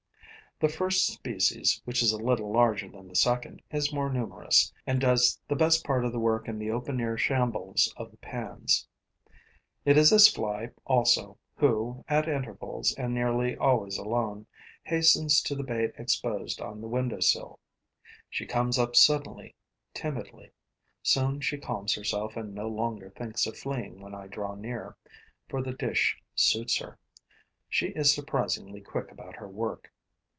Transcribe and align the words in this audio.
The 0.59 0.69
first 0.69 1.07
species, 1.11 1.81
which 1.85 2.03
is 2.03 2.11
a 2.11 2.23
little 2.23 2.53
larger 2.53 2.87
than 2.87 3.07
the 3.07 3.15
second, 3.15 3.63
is 3.71 3.91
more 3.91 4.13
numerous 4.13 4.71
and 4.85 5.01
does 5.01 5.39
the 5.47 5.55
best 5.55 5.83
part 5.83 6.05
of 6.05 6.11
the 6.11 6.19
work 6.19 6.47
in 6.47 6.59
the 6.59 6.69
open 6.69 7.01
air 7.01 7.17
shambles 7.17 7.91
of 7.97 8.11
the 8.11 8.17
pans. 8.17 8.87
It 9.85 9.97
is 9.97 10.11
this 10.11 10.31
fly 10.31 10.69
also 10.85 11.39
who, 11.55 12.05
at 12.07 12.27
intervals 12.27 12.93
and 12.93 13.11
nearly 13.11 13.57
always 13.57 13.97
alone, 13.97 14.45
hastens 14.83 15.41
to 15.43 15.55
the 15.55 15.63
bait 15.63 15.93
exposed 15.97 16.61
on 16.61 16.79
the 16.79 16.87
windowsill. 16.87 17.59
She 18.29 18.45
comes 18.45 18.77
up 18.77 18.95
suddenly, 18.95 19.55
timidly. 19.95 20.51
Soon 21.01 21.41
she 21.41 21.57
calms 21.57 21.95
herself 21.95 22.37
and 22.37 22.53
no 22.53 22.67
longer 22.67 23.09
thinks 23.09 23.47
of 23.47 23.57
fleeing 23.57 23.99
when 23.99 24.13
I 24.13 24.27
draw 24.27 24.53
near, 24.53 24.95
for 25.49 25.63
the 25.63 25.73
dish 25.73 26.19
suits 26.35 26.77
her. 26.77 26.99
She 27.67 27.87
is 27.95 28.13
surprisingly 28.13 28.81
quick 28.81 29.09
about 29.11 29.37
her 29.37 29.47
work. 29.49 29.91